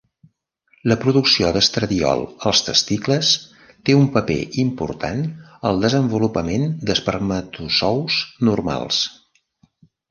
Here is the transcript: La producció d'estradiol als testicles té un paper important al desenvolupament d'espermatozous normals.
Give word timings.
La 0.91 0.95
producció 1.01 1.51
d'estradiol 1.57 2.23
als 2.51 2.63
testicles 2.71 3.35
té 3.91 3.97
un 3.99 4.09
paper 4.17 4.39
important 4.65 5.23
al 5.73 5.87
desenvolupament 5.87 6.67
d'espermatozous 6.91 8.23
normals. 8.51 9.07